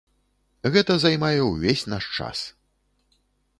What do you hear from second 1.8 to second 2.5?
наш час.